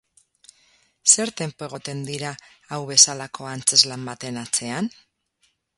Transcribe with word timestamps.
Zer 1.15 1.33
tempo 1.41 1.67
egoten 1.67 2.01
dira 2.09 2.33
hau 2.77 2.81
bezalako 2.93 3.51
antzezlan 3.53 4.13
baten 4.13 4.45
atzean? 4.47 4.93